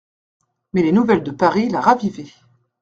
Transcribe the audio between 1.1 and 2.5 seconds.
de Paris la ravivaient.